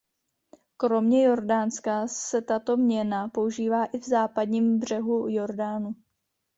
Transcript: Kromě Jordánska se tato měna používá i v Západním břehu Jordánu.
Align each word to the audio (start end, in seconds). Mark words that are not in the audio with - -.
Kromě 0.77 1.23
Jordánska 1.23 2.07
se 2.07 2.41
tato 2.41 2.77
měna 2.77 3.27
používá 3.29 3.85
i 3.85 3.97
v 3.99 4.03
Západním 4.05 4.79
břehu 4.79 5.27
Jordánu. 5.29 5.95